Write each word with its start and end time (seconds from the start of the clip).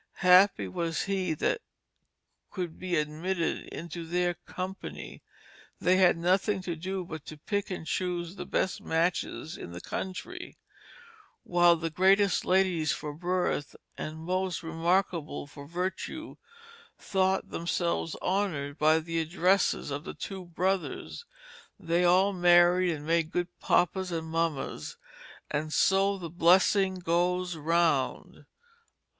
Happy 0.25 0.67
was 0.67 1.03
he 1.03 1.35
that 1.35 1.61
could 2.49 2.79
be 2.79 2.95
admitted 2.95 3.67
into 3.67 4.03
their 4.03 4.33
Company. 4.33 5.21
They 5.79 5.97
had 5.97 6.17
nothing 6.17 6.63
to 6.63 6.75
do 6.75 7.05
but 7.05 7.23
to 7.27 7.37
pick 7.37 7.69
and 7.69 7.85
choose 7.85 8.35
the 8.35 8.47
best 8.47 8.81
Matches 8.81 9.55
in 9.55 9.73
the 9.73 9.79
Country, 9.79 10.57
while 11.43 11.75
the 11.75 11.91
greatest 11.91 12.45
Ladies 12.45 12.91
for 12.91 13.13
Birth 13.13 13.75
and 13.95 14.17
most 14.17 14.63
remarkable 14.63 15.45
for 15.45 15.67
Virtue 15.67 16.37
thought 16.97 17.51
themselves 17.51 18.15
honoured 18.23 18.79
by 18.79 18.97
the 18.97 19.19
Addresses 19.19 19.91
of 19.91 20.03
the 20.03 20.15
two 20.15 20.45
Brothers. 20.45 21.25
They 21.79 22.03
all 22.03 22.33
married 22.33 22.89
and 22.91 23.05
made 23.05 23.29
good 23.29 23.49
Papas 23.59 24.11
and 24.11 24.27
Mamas, 24.27 24.97
and 25.51 25.71
so 25.71 26.17
the 26.17 26.31
blessing 26.31 26.95
goes 26.95 27.55
round." 27.55 28.47